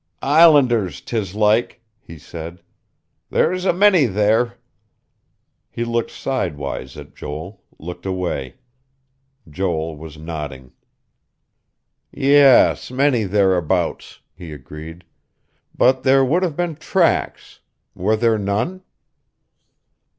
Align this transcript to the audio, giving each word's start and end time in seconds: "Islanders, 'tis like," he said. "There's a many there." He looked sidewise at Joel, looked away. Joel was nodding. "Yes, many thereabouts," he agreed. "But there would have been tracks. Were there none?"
"Islanders, 0.23 0.99
'tis 0.99 1.35
like," 1.35 1.79
he 1.99 2.17
said. 2.17 2.63
"There's 3.29 3.65
a 3.65 3.71
many 3.71 4.07
there." 4.07 4.57
He 5.69 5.85
looked 5.85 6.09
sidewise 6.09 6.97
at 6.97 7.13
Joel, 7.13 7.61
looked 7.77 8.07
away. 8.07 8.55
Joel 9.47 9.95
was 9.95 10.17
nodding. 10.17 10.71
"Yes, 12.11 12.89
many 12.89 13.25
thereabouts," 13.25 14.21
he 14.33 14.51
agreed. 14.51 15.03
"But 15.77 16.01
there 16.01 16.25
would 16.25 16.41
have 16.41 16.55
been 16.55 16.77
tracks. 16.77 17.59
Were 17.93 18.15
there 18.15 18.39
none?" 18.39 18.81